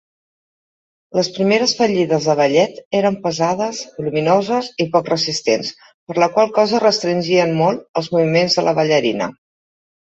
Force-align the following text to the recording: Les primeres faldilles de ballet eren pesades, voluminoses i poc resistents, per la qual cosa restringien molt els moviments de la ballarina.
Les 1.17 1.27
primeres 1.35 1.75
faldilles 1.81 2.25
de 2.29 2.37
ballet 2.39 2.81
eren 3.01 3.19
pesades, 3.27 3.83
voluminoses 3.99 4.73
i 4.87 4.91
poc 4.97 5.15
resistents, 5.15 5.73
per 6.09 6.21
la 6.25 6.33
qual 6.35 6.53
cosa 6.59 6.85
restringien 6.89 7.57
molt 7.63 7.87
els 8.03 8.15
moviments 8.19 8.61
de 8.61 8.67
la 8.71 8.77
ballarina. 8.83 9.33